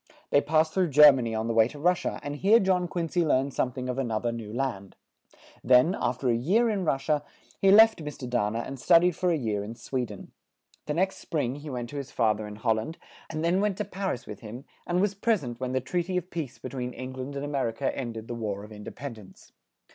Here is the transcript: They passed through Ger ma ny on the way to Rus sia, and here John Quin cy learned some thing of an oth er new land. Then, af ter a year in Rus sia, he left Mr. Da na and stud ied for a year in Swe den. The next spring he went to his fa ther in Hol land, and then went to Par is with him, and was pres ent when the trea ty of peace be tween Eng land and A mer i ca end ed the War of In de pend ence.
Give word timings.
They 0.31 0.41
passed 0.41 0.73
through 0.73 0.87
Ger 0.89 1.11
ma 1.11 1.21
ny 1.21 1.35
on 1.35 1.47
the 1.47 1.53
way 1.53 1.67
to 1.67 1.77
Rus 1.77 1.99
sia, 2.01 2.19
and 2.23 2.37
here 2.37 2.59
John 2.59 2.87
Quin 2.87 3.07
cy 3.07 3.21
learned 3.21 3.53
some 3.53 3.71
thing 3.71 3.87
of 3.87 3.99
an 3.99 4.09
oth 4.11 4.25
er 4.25 4.31
new 4.31 4.51
land. 4.51 4.95
Then, 5.63 5.93
af 5.93 6.17
ter 6.17 6.29
a 6.31 6.35
year 6.35 6.71
in 6.71 6.83
Rus 6.85 7.05
sia, 7.05 7.21
he 7.59 7.69
left 7.69 8.03
Mr. 8.03 8.27
Da 8.27 8.49
na 8.49 8.61
and 8.61 8.79
stud 8.79 9.03
ied 9.03 9.13
for 9.15 9.29
a 9.29 9.37
year 9.37 9.63
in 9.63 9.75
Swe 9.75 10.05
den. 10.07 10.31
The 10.87 10.95
next 10.95 11.17
spring 11.17 11.57
he 11.57 11.69
went 11.69 11.87
to 11.91 11.97
his 11.97 12.09
fa 12.09 12.33
ther 12.35 12.47
in 12.47 12.55
Hol 12.55 12.77
land, 12.77 12.97
and 13.29 13.45
then 13.45 13.61
went 13.61 13.77
to 13.77 13.85
Par 13.85 14.11
is 14.15 14.25
with 14.25 14.39
him, 14.39 14.65
and 14.87 15.01
was 15.01 15.13
pres 15.13 15.43
ent 15.43 15.59
when 15.59 15.73
the 15.73 15.79
trea 15.81 16.01
ty 16.01 16.13
of 16.13 16.31
peace 16.31 16.57
be 16.57 16.69
tween 16.69 16.95
Eng 16.95 17.13
land 17.13 17.35
and 17.35 17.45
A 17.45 17.47
mer 17.47 17.69
i 17.69 17.71
ca 17.71 17.89
end 17.95 18.17
ed 18.17 18.27
the 18.27 18.33
War 18.33 18.63
of 18.63 18.71
In 18.71 18.83
de 18.83 18.91
pend 18.91 19.19
ence. 19.19 19.51